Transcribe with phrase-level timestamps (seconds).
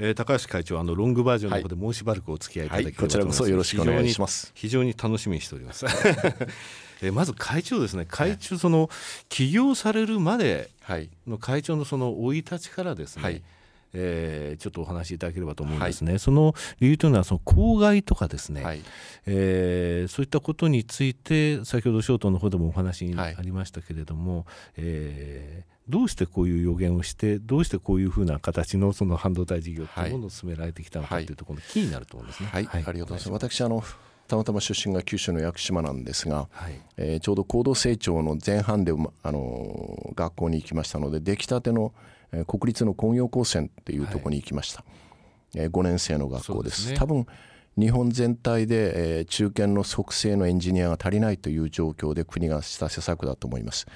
[0.00, 4.50] えー、高橋会長あのロングバージョンの方でもうしばらくお付き合いいただき、はい、こちらこそよろしくお願いします。
[4.54, 5.84] 非常に楽しみにしております。
[7.02, 8.06] えまず会長ですね。
[8.06, 8.90] 会長その
[9.28, 10.70] 起業されるまで
[11.26, 13.42] の会長のその生い立ちからですね、はい。
[13.92, 18.82] えー、ちょっとお話しいただければと思うんですね、はい、その理由というのはその公害とかですね、はい、
[19.26, 24.44] えー、そういったことについて先ほどショートの方でもお話にありましたけれども、はい、
[24.76, 32.48] えー、どうしてこういう予言をしてどうしてこういうふうな形のその半導体事業というものを進められてきたのかというところのキーになると思うんですね。
[32.50, 33.30] はい、ありがとうございます。
[33.30, 33.82] 私あの
[34.28, 38.92] たまたま出身が九州の屋久島なんですが、はい、えー、ちょうど高度成長の前半で、
[39.22, 41.92] あの学校に行きましたので出来たての
[42.32, 44.84] え国立の工業高専っていうところに行きました、は
[45.62, 47.26] い、え5年生の学校です、ね、多分
[47.76, 53.86] 日本全体で、え中堅の即成のエンジニアが足りないという状況で国がした施策だと思います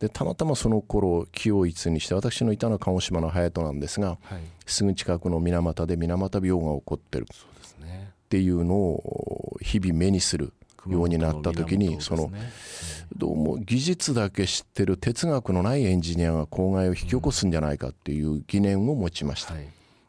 [0.00, 7.26] でたまたまその頃気を一にして私のいたのは鹿児島の隼人なんですが、はい、すぐ近くの水俣で水俣病が起こってる。
[7.26, 10.52] っていうのを日々目にする
[10.86, 12.30] ようになった時にその
[13.16, 19.54] どうも技術だけ知ってる哲学のないエンジニアが公害を引き起こすんじゃないかっていう疑念を持ちました。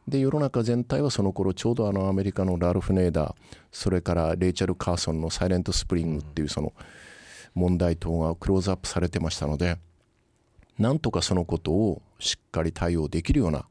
[0.06, 3.34] で世の中全体はその頃ちょうどあのアメリカのラルフ・ネーダー
[3.72, 6.72] それからレイチャル・カーソンの「サイレント・スプリング」っていうその
[7.54, 9.78] 問題等がクローズアップされてましたので
[10.78, 13.66] なんとかそのことをしっかり対応できるような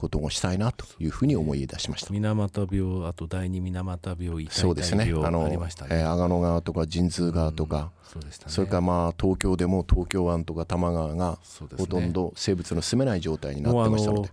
[0.00, 2.10] ことをしたいなというふうに思い出しました。
[2.10, 5.04] 水俣病あと第二水俣病そうですね。
[5.04, 5.58] あの、ね。
[5.90, 11.38] えー、阿賀野川とか神通川とか、うん、そ、ね、それからまあ東京でも東京湾とか多摩川が
[11.76, 14.30] ほとんど生物の住めない状態になってましたので。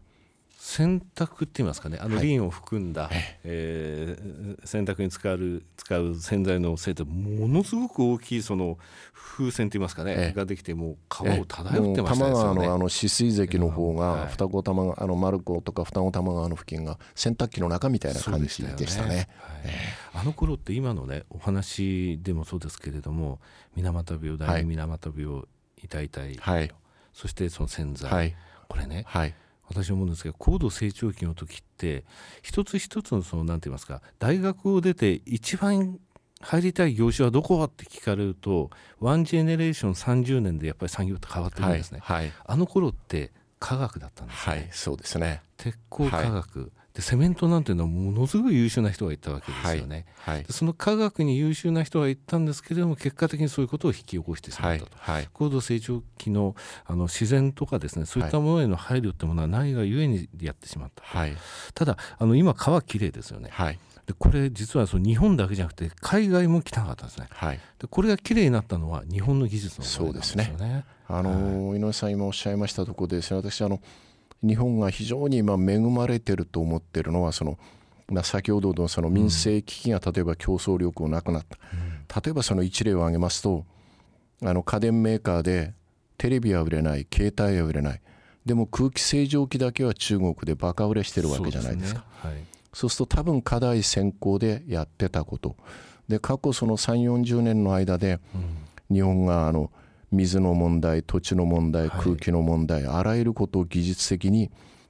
[0.67, 1.97] 洗濯って言いますかね。
[2.01, 3.11] あのリンを含んだ、はい、
[3.45, 8.77] えー、洗濯に使う使う洗剤のせいでものすごく大きいその
[9.13, 12.67] 風船と言いますかね、えができてもう川を漂ってましたですよね。
[12.67, 19.29] のあの止水関の方が、二子玉川あの丸子とか二子玉川の付近が洗濯機の中みたいな感じでしたね。
[20.13, 23.39] あの頃って今のねお話でもそうですけれども
[23.77, 25.43] 水俣病第二水俣病、
[25.81, 26.71] 痛い痛い、はい、
[27.13, 28.35] そしてその洗剤、はい、
[28.67, 29.33] これね、はい
[29.67, 32.03] 私思うんですけど高度成長期の時って
[32.41, 35.99] 一つ一つのその何て言いますか大学を出て一番
[36.39, 38.69] 入りたい業種はどこって聞かれると
[38.99, 42.17] ワンジェネレーション30年でやっぱり産業って変わってるんですね、はい。
[42.17, 45.41] はい、あの頃って科学だったんですね、はい、そうですね。
[45.57, 50.35] 鉄鋼科学、でセメントなんていうのはものすごい優秀な人がいたわけですよね、はい。
[50.37, 56.55] はい、その科学に優秀な人がいたんですけれども結果的にそういうことを引き起こしてしまったと、はい、高度成長期の
[56.87, 61.03] あの自然とかですねそういったものへの配慮ってものはないがゆえにやってしまった、
[61.75, 63.51] ただあの今川きれいですよね、
[64.07, 70.43] でこれ実はその日本だけじゃなくて海外も汚かったんですね、はい、でこれがきれいになったのは日本の技術のおかげなんですよね。
[70.45, 70.85] そうですね。
[71.09, 73.79] あの、井上さん今おっしゃいましたところでですね私あの
[74.43, 77.57] 日本が非常に今恵まれてると思ってるのはその、
[78.07, 83.65] まあ、先ほどのその民生危機が例えば競争力をなくなった、うん、例えばその一例を挙げますと
[84.43, 85.73] あの家電メーカーで
[86.17, 88.01] テレビは売れない携帯は売れない。
[88.45, 92.05] でも空気清浄機だけは中国でバカ売れしてるわけじゃないですか。
[92.21, 92.37] そう、ね。
[92.37, 95.57] はい、そうすると多分課題先行でやってたこと
[96.07, 98.19] で過去その3 4 0年の間で
[98.89, 99.69] 日本があの
[100.11, 104.49] 水の問題土地の問題空気の問題、はい、あらゆることを技術的に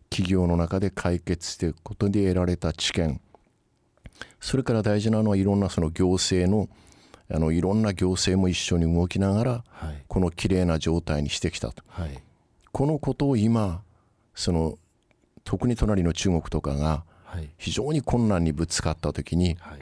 [0.10, 3.20] 企業の中で解決していくことで得られた知見。
[4.40, 6.70] それから大事なのはいろんなその行政の
[7.30, 12.24] あのいろんな行政も一緒に動きながら、はい、このきれいな状態にしてきたと、はい、
[12.72, 13.82] このことを今
[14.34, 14.78] その
[15.44, 17.04] 特に隣の中国とかが
[17.58, 19.76] 非常に困難にぶつかった時に、は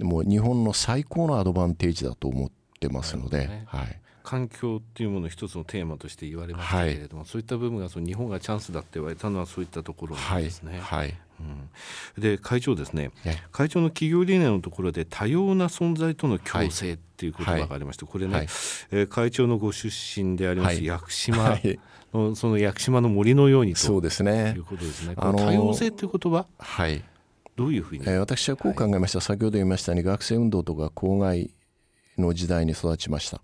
[0.00, 2.50] い、もう日本の最高のアドバンテージだと思っ
[2.80, 10.78] てますので、ね、はい、環境っていうもの一つのテーマとして言われましたけれども、はい、そういった部分がその日本がチャンスだって言われたのはそういったところなんですね。
[10.78, 11.14] はい、はい。
[11.40, 13.10] うん、で会長ですね、
[13.50, 18.44] 会長の企業理念のところで多様な存在との共生っていう言葉がありまして、これね、はい、
[18.92, 21.58] えー、会長のご出身であります、屋久島
[22.14, 24.54] の、その屋久島の森のようにということですね。
[25.16, 27.02] あのー、多様性っていう言葉、はい、
[27.56, 31.50] どういうふうに、えー、私はこう考えました、先ほど言いましたように学生運動とか公害
[32.18, 33.40] の時代に育ちました。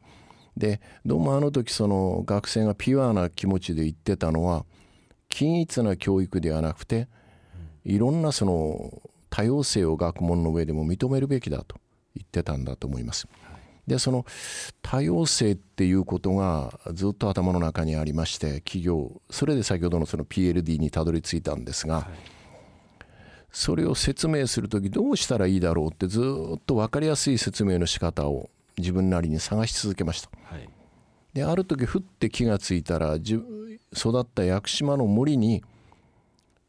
[0.58, 4.64] でどうもあの時その学生がピュアな気持ちで言ってたのは
[5.28, 7.08] 均一な教育ではなくて
[7.84, 11.76] いろんなその多様性を学問の上でも認めるべきだと
[12.14, 13.28] 言ってたんだと思います。
[13.86, 14.26] でその
[14.82, 22.06] 多様性っていうことがずっと頭の中にありまして企業それで先ほどのその PLD にたどり着いたんですが、
[23.50, 30.68] それを説明する時どうしたらいいだろうってずっと分かりやすい説明の仕方を自分なりに探し続けました、はい、
[31.34, 33.40] である時ふって気がついたら育
[34.20, 35.62] った屋久島の森に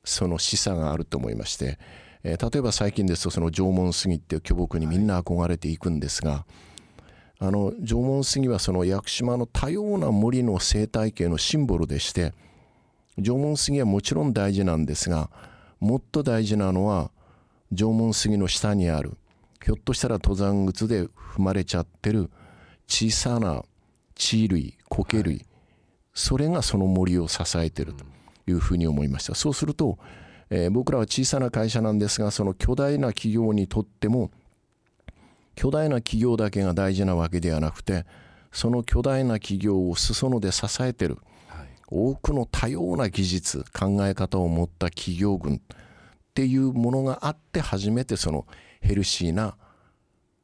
[0.04, 1.78] その示唆があると思いまして、
[2.24, 6.46] えー、例えば最近ですとその縄文杉っていう巨木にみんな憧れていくんですが、
[7.42, 12.34] あの縄文杉はその屋久島の多様な森の生態系のシンボルでして
[13.18, 15.30] 縄文杉はもちろん大事なんですが
[15.80, 17.12] もっと大事なのは
[17.72, 19.18] 縄文杉の下にある
[19.64, 22.30] ひょっとしたら登山靴で踏まれちゃってる
[22.88, 23.64] 小さな
[24.16, 25.46] 地類苔類、はい、
[26.14, 28.06] それがその森を支えてると
[28.48, 29.36] いうふうに思いました。
[29.36, 30.00] そうすると、
[30.50, 34.32] えー、僕らは小さな会社なんですがその巨大な企業にとっても
[35.56, 38.06] 巨大な企業だけが大事なわけではなくて
[38.52, 41.18] その巨大な企業を裾野で支えてる、
[41.48, 45.60] はい、多くの多様な技術考え方を持った企業群っ
[46.34, 48.48] ていうものがあって初めてその
[48.80, 49.56] ヘルシーな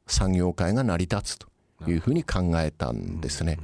[0.06, 1.48] 産業界が成り立つと
[1.90, 3.58] いうふうに考えたんですね。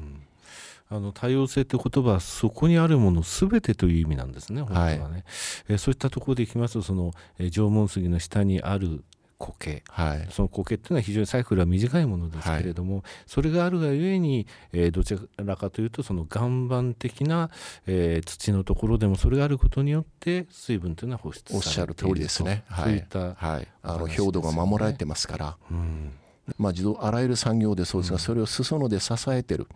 [0.89, 4.99] あの多様性って言葉はそこにあるものすべてという意味なんですね、本当はね。
[5.01, 5.25] はい、
[5.71, 9.03] えそういったところでいきますとその、え縄文杉の下にある
[9.43, 17.51] 苔、はい、その苔っていうのは非常にサイクルは短いものですけれども、はい、それがあるがゆえに、えー、どちらかというとその岩盤的な、
[17.87, 22.65] えー、土のところでもそれがあることによって水分というのは放出されているおっしゃる通りですね。
[22.69, 26.13] はい、そういった、はい、あの表土が守られてますから、うん。
[26.59, 29.69] まあ、自動あらゆる産業でそうですが、それを裾野で支えてる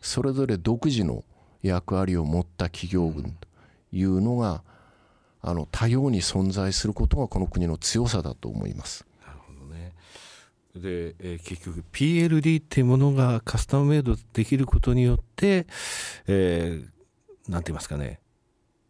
[0.00, 1.24] それぞれ独自の
[1.62, 3.48] 役割を持った企業群と
[3.92, 4.62] いうのが、
[5.42, 9.05] あの多様に存在することがこの国の強さだと思います。
[10.80, 15.66] で、えー、結局 PLD っていうものがカスタムメイドできることによって、
[16.26, 18.20] えー、なんて言いますかね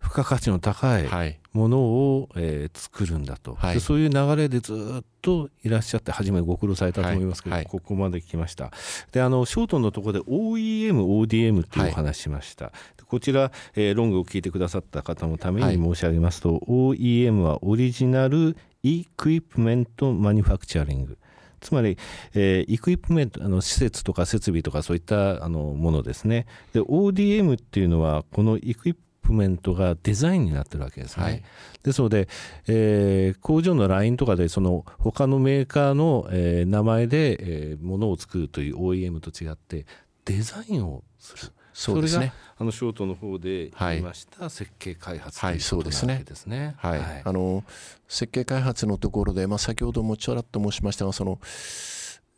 [0.07, 8.71] 付加価値の高いものを、はい、えー、作るんだと、はい、そういう流れでずっといらっしゃって初めご苦労されたと思いますけど、はい、ここまで来ました。
[9.11, 12.71] であのショートのところで OEM、ODM というお話しました、
[13.07, 21.19] こちら、えー、ロングを聞いてくださった方のために申し上げますと、OEM はオリジナルイクイプメントマニュファクチャリング
[21.61, 21.99] つまり、
[22.35, 31.25] えー、イクイプメントあの施設とか設備とかそういったあのものですねで ODM っていうのはこのイクイププメントがデザインになってるわけですね。
[31.25, 31.43] はい、
[31.83, 32.29] ですので、
[32.69, 39.85] えー、工場のラインとかでその他のメーカーの、えー、名前で、えー、ものを作るという OEM と違って
[40.25, 41.53] デザインをする。
[41.77, 46.75] そうですね、あのショートの方で言いました設計開発ということなわけですね。
[46.79, 47.65] はい、はい、あの
[48.09, 51.39] 設計開発のところで、まあ、先ほどもちょらっと申しましたがその、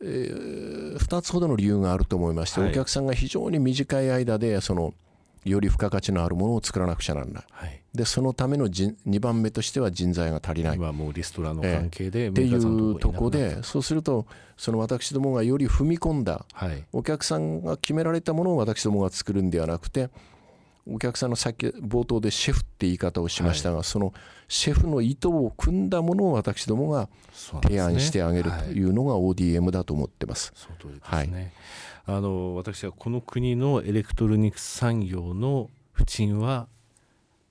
[0.02, 4.92] えー、2つほどの理由があると思いまして、はい、お客さんが非常に短い間でその
[5.44, 10.76] より付加価値のあるものを作らなくちゃならない、はい、でそのための2番目としては人材が足りない。
[10.76, 14.26] 今もうリストラの関係で、えー、っていうとこでそうすると
[14.56, 20.10] その私どもがより踏み込んだ、はい、お客さんが決められたものを私どもが作るんではなくて
[20.90, 24.14] お客さんのさっき冒頭でシェフって言い方をしましたが、はい、その
[24.48, 27.08] シェフの意図を組んだものを私どもが
[27.62, 30.52] 提案してあげるというのが ODM だと思ってます。
[30.54, 31.52] その通りですね、
[32.10, 36.66] あの私はこの国のエレクトロニクス産業の浮沈は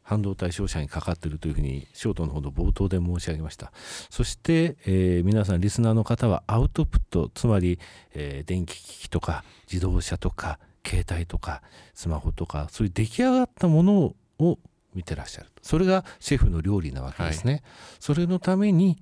[0.01, 3.71] 半導体商社にかかっているというふうにショートのほど冒頭で申し上げました。
[4.09, 7.77] そして、えー、皆さんリスナーの方はアウトプットつまり、
[8.15, 11.62] えー、電気機器とか自動車とか携帯とか
[11.94, 14.57] スマホとかそういう出来上がったものを
[14.95, 17.63] 見てらっしゃるそれがシェフの料理なわけですね、はい、
[18.00, 18.98] それのために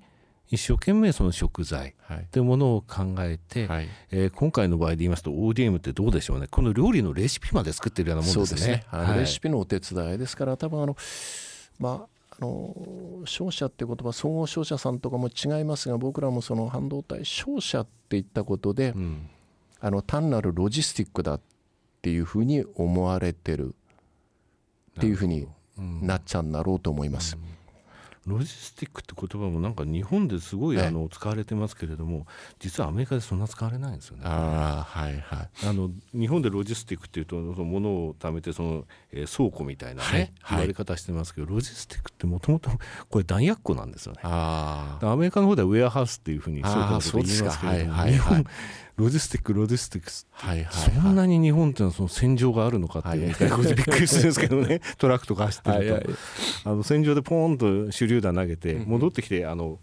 [0.48, 1.94] 一生懸命その食材
[2.30, 6.46] というものを考えて、はい、えー、今回の場合で言いますと ODM ってどうでしょうね。
[6.48, 8.60] この料理のレシピまで作ってるようなもんですね。
[8.60, 8.84] すね。
[8.86, 10.96] はい、レシピのお手伝いですから多分あの
[11.78, 19.28] まああの商社っていう言葉総合商社さんとかも違いますが僕らもその半導体商社って言ったことで、うん、
[19.80, 21.40] あの単なるロジスティックだっ
[22.02, 23.74] ていうふうに思われてる
[24.98, 27.36] っていうふうになっちゃうんだろうと思います。
[27.36, 27.55] うん
[28.26, 32.26] ロジスティックって言葉もなんか日本ですごいあの使われてますけれども
[32.58, 34.22] 実はアメリカでそんな使われないんですよね。
[34.24, 42.70] あはいはい、あの日本でロジスティックっていうとその物を貯めてその、えー、倉庫みたいなね、はい、言われ方してますけどロジスティックってもともと
[43.08, 44.20] これ弾薬庫なんですよね。
[44.24, 48.44] あアメリカの方ではウェアハウスっていうふうに倉庫のこと言いますけれども、日本
[48.96, 54.80] ロジスティックロジスティックス、はいはいはい、そんなに日本っていうのはその戦場があるのかっていう、 はいはい、びっくりするんですけどね。
[54.96, 56.04] トラックとか走ってると、はいはい、
[56.64, 59.78] あの戦場でポーンと手榴弾投げて戻ってきてあの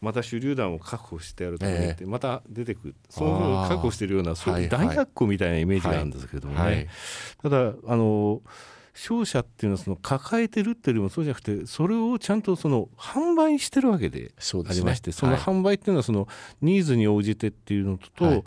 [0.00, 6.88] また手榴弾を確保してやると思ってまた出てくる、そういう確保しているようなそういう弾薬庫みたいなイメージがあるんですけどもね、はいはい、
[7.42, 8.42] ただあの
[8.94, 16.28] 商社っていうのはその抱えてるっていうよりもそうじゃなくてそれをちゃんとその販売してるわけでありましてそ、ね,、の販売っていうのはその
[16.60, 18.44] ニーズに応じてっていうのと、はい、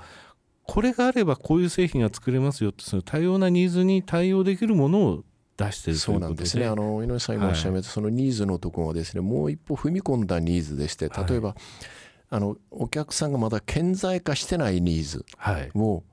[0.63, 5.23] これがあればこういう製品が作れますよってその多様なニーズに対応できるものを
[5.57, 6.65] 出してるとそうなんですね。
[6.65, 11.57] あの井上さん今おっしゃいました、はい、そのニーズのところはですね、もう一歩踏み込んだニーズでして、例えば、はい、
[12.29, 15.25] あのお客さんがまだ顕在化してないニーズ
[15.75, 16.03] を、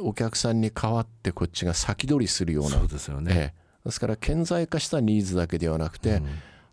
[0.00, 3.32] お客さんに代わってこっちが先取りするような、そうですよね。
[3.34, 6.26] ええ、ですから顕在化したニーズだけではなくて、うん、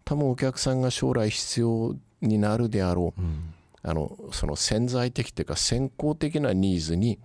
[0.03, 3.53] 多分お客さんが将来必要になるであろう、うん、
[3.83, 7.19] あのその潜在的というか先行的なニーズに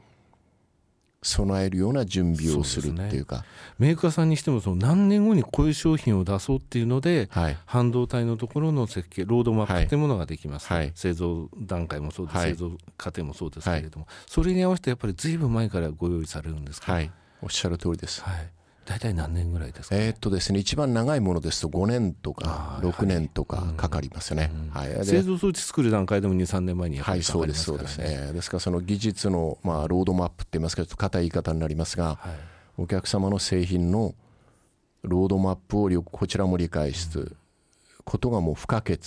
[1.23, 3.43] 備えるような準備をするっていうか、ね、
[3.79, 17.11] メーカーさんにしてもその何年後にこういう商品を出そうっていうので、はい、半導体のところの設計ロードマップっていうものができます、はい、製造段階もそうです、はい、製造過程もそうですけれども、それに合わせてやっぱりずいぶん前からご用意されるんですか、はい、
[17.43, 18.51] おっしゃる通りです、はい
[18.91, 28.33] 大体何年ぐらいですか、ね、えー、っとですね一番長いものですと5年とか6年とかかかりますね、はい、製造装置作る段階でも23年前にはいそうですそうですね。
[28.33, 32.31] ですからその技術の、まあ、ロードマップって言いますかちょっと硬い言い方になりますが、は
[32.79, 34.17] い、お客様の製品の
[35.03, 37.37] ロードマップをこちらも理解する
[38.05, 38.99] ことがもう不可欠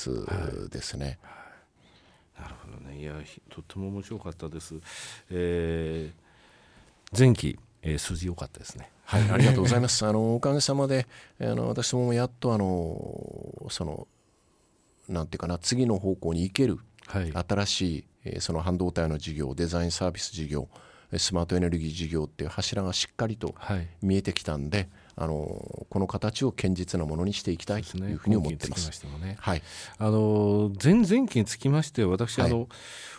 [0.71, 3.01] ですね、はい、なるほどね。
[3.01, 3.15] いや
[3.49, 4.75] とっても面白かったです、
[5.29, 8.89] えー、前期えー、数字良かったですね。
[9.05, 10.05] はい、ありがとうございます。
[10.05, 11.07] あのおかげさまで、
[11.39, 14.07] あの私もやっとあのその
[15.10, 20.69] なんていうかな次の方向に行ける、はい、新しい、えー、その半導体の事業、デザインサービス事業、
[21.17, 23.53] スマートエネルギー事業っていう柱がしっかりと
[24.01, 24.77] 見えてきたんで。
[24.77, 28.91] はいあのこの形を堅実なものにしていきたいというふうに思ってます。
[28.91, 29.62] すね、はい、
[30.00, 32.67] あの前々期につきまして私、はい、あの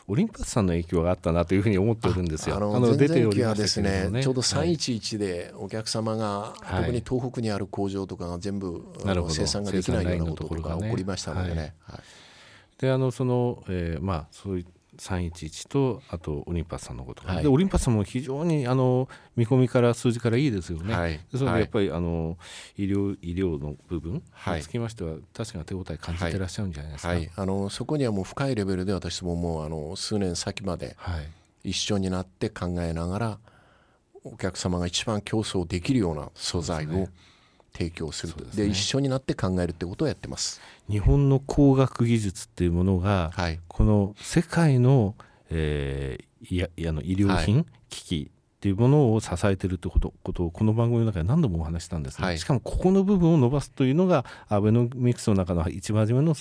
[0.09, 2.57] オリンパスさんの影響があったなというふうに思っておるんですよ。
[2.57, 8.85] あの前々期はですね、ね、ちょうど311でお客様が、はい、特に東北にある工場とかが全部、
[9.31, 11.75] 生産ができないようなことが起こりましたのでね。
[11.85, 12.01] はい、
[12.81, 22.37] であのその、えー、まあそういった311とあとオリンパスさんのこと、はい、でオリンパスさんも非常にあの見込みから数字からいいですよね、はい、それでやっぱり、あの
[22.77, 24.23] 医療医療の部分に
[24.63, 30.97] つきましては、確かに手応え感じてらっしゃるんじゃないですか、はい、あのそこにはもう深いレベルで私ももうあの数年先まで
[31.63, 33.39] 一緒になって考えながら
[34.25, 37.09] お客様が一番競争できるような素材を、
[37.77, 38.45] 提供すると。
[38.57, 40.61] で、ね、一緒になって考えるってことをやってます。
[40.89, 45.17] 日本の工学技術っていうものが、はい、この世界の,、
[45.51, 48.31] えー、いやあの医療品、はい、機器
[48.65, 56.35] っていうものを支えているということことをこの番組の中で何度もお話したんですね、はい、しかもここの部分を伸ばすというのがアベノミクスの中の一番初めの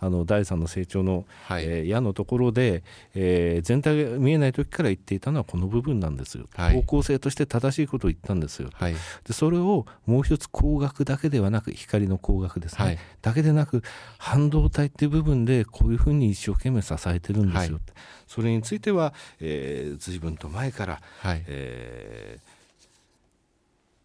[0.00, 13.82] あの第三の成長の、はい、えー、矢のところで、えー、全体が見えない時から言っていたのはこの部分なんですよ、はい、方向性として正しいことを言ったんですよ、はい、でそれをもう一つ光学だけではなく光の光学ですね、はい、だけでなく
[14.18, 17.80] 半導体っていう部分でこういうふうに一生懸命支えてるんですよ、
[18.28, 21.44] それについては、えー、随分と前から、はい。
[21.46, 22.58] えー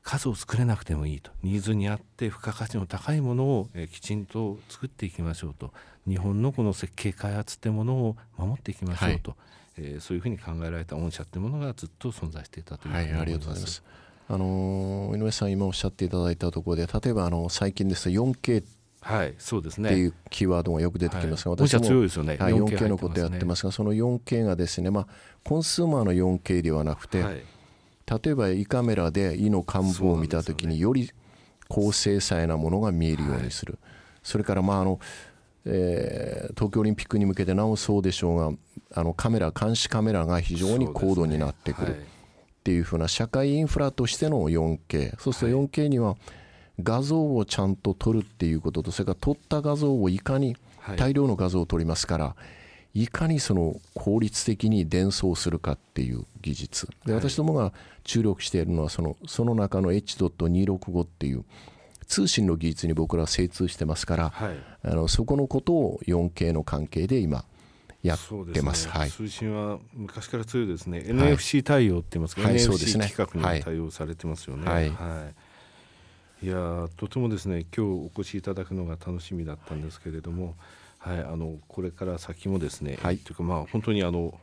[0.03, 1.32] 数を作れなくてもいいと。
[1.44, 5.74] ニーズに合って付加価値の高いものを、えきちんと作っていきましょうと。
[6.06, 9.39] 日本のこの設計開発ってものを守っていきましょうと、はい、
[9.77, 13.15] えー、そういうふうに考えられた御社ってものがずっと存在していたというふうに思います。
[13.15, 13.84] はい、ありがとうございます。
[14.30, 18.63] あの井上さん今おっしゃっていただいたところで例えばあの最近ですと 4K
[19.04, 19.90] はい、そうですね。
[19.90, 22.38] っていうキーワードがよく出てきますが、はい、私も強いですよね。
[22.40, 25.08] はい、4K のことやってますが、その 4K がですね、まあ
[25.44, 27.44] コンスーマーの 4K ではなくて、はい、
[28.24, 31.12] 例えば胃カメラで胃の幹部を見た時により
[31.68, 33.92] 高精細なものが見えるようにする、はい、
[34.24, 35.00] それからまああの、
[35.66, 38.58] えー、東京オリンピックに向けてなおそうでしょうが
[38.96, 42.04] あのカメラ監視カメラが非常に高度になってくるっ
[42.64, 46.16] ていうふうな社会インフラとしての 4K そうすると 4K には
[46.82, 50.56] 画像をちゃんと撮るっていうこととそれから撮った画像をいかに
[50.98, 52.36] 大量の画像を撮りますから、
[52.94, 56.88] いかにその効率的に伝送するかっていう技術。
[57.06, 61.44] で私どもが注力しているのはそのその中の H.265 っていう
[62.08, 67.46] 通信の技術に僕らは精通してますから、はい、あのそこのことを 4K の関係で今
[68.03, 68.20] やっ
[68.53, 68.92] てます、ね。
[68.94, 71.00] はい、通信は昔から強いですね。
[71.00, 74.70] NFC 対応って言いますか、はい、NFC 規格に対応されてますよね。
[74.70, 75.32] はい、は
[76.44, 80.56] いいやとてもですね今日お越しいただくのが楽しみだったんですけれども、
[81.00, 84.38] はい、あのこれから先もですね、はい、というかまあ本当にあの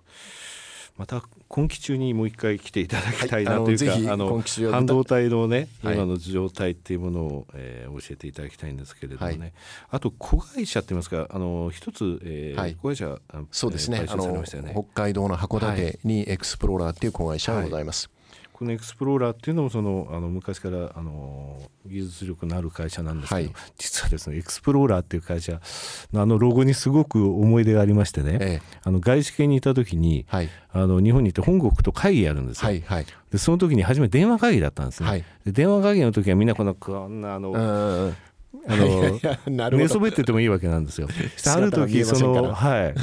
[0.97, 4.27] また今期中にもう一回来ていただきたいなというか、はい、あの
[4.71, 9.53] 半導体のね、はい、今の状態っていうものを、えー、教えていただきたいんですけれどもね、はい、
[9.93, 13.19] あと子会社って言いますかあの一つ、えー子会社
[13.51, 18.11] そうですね、ね、あの北海道の函館にエクスプローラーっていう子会社がございます。
[18.61, 25.63] このエクスプローラーっていうのもそのあの昔からあの技術力のある会社なんですけど、はい、実はですねエクスプローラーっていう会社
[26.13, 38.13] のあのロゴにすごく思い出がありましてね、ええ、あの外資系にいた時に、はい、あの日本に行って本国と会議やるんですよ、はいはい、でその時に初め電話会議だったんですね、はい、で電話会議の時はみんなこのこんなあの、
[38.67, 41.09] あの寝そべっててもいいわけなんですよ。
[41.47, 42.95] ある時そのはい。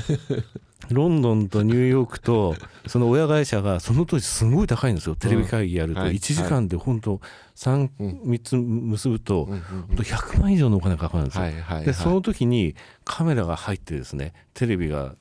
[0.90, 5.16] ロンドンとニューヨークとその親会社がその当時すごい高いんですよ。
[5.16, 6.02] テレビ会議やると。
[6.02, 7.20] 1時間で本当
[7.56, 9.48] 3, 3つ結ぶと
[9.96, 11.46] 100万以上のお金かかるんですよ。
[11.84, 15.16] でその時にカメラが入ってですねテレビが。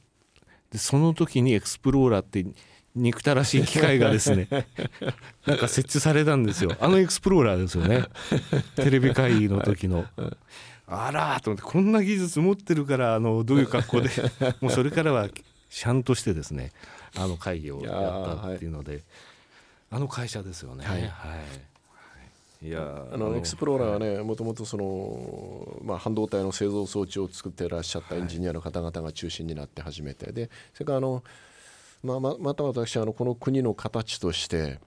[0.71, 2.45] でその時にエクスプローラーって
[2.96, 4.48] 憎たらしい機械がですね
[5.46, 6.74] なんか設置されたんですよ。
[6.80, 8.06] あのエクスプローラーですよね。
[8.74, 10.06] テレビ会議の時の。
[10.88, 14.08] あらと思ってこんな技術持ってるからあのどういう格好で。
[14.60, 15.28] もうそれからは
[15.68, 16.72] シャンとしてですね
[17.16, 19.02] あの会議をやったっていうので、はい、
[19.90, 20.84] あの会社ですよね。
[20.84, 21.08] はい、はい。
[22.66, 30.32] いやあのエクスプローラーはねもともとその、まあ、半導体の製造装置を作っていらっしゃったエンジニアの方々が中心になって始めて。
[30.32, 31.22] でそれからあの、
[32.06, 34.78] まあ、ままた私あのこの国の形として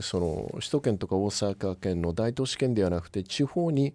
[0.00, 3.94] その首都圏とか大阪県の大都市圏ではなくて地方に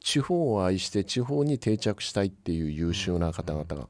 [0.00, 3.88] 地方を愛して地方に定着したいっていう優秀な方々が。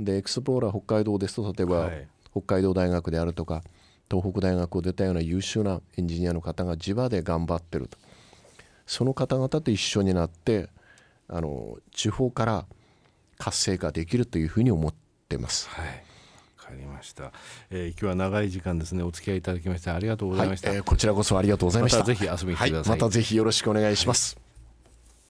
[0.00, 3.62] でエクスプローラー北海道ですと例えば、はい、北海道大学であるとか
[4.10, 7.96] 東北大学を出たような優秀なエンジニアの方が地場で頑張ってると
[8.86, 10.68] その方々と一緒になって
[11.28, 12.66] あの地方から
[13.38, 14.94] 活性化できるというふうに思っ
[15.28, 15.68] てます。
[15.68, 16.13] はい
[16.74, 17.32] りました、
[17.70, 19.02] えー、今日は長い時間ですね。
[19.02, 21.98] お付き合いいただきましてありがとうございました、はい、えー、こちらこそありがとうございました。
[21.98, 24.43] またぜひ遊びに来てください、はい、またぜひよろしくお願いします、はい